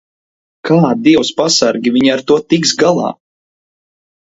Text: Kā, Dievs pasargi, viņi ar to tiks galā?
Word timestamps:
Kā, 0.69 0.77
Dievs 1.09 1.31
pasargi, 1.43 1.95
viņi 2.01 2.13
ar 2.17 2.27
to 2.33 2.41
tiks 2.51 2.77
galā? 2.87 3.17